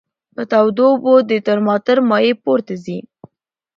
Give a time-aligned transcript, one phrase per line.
[0.35, 2.99] په تودو اوبو کې د ترمامتر مایع پورته ځي.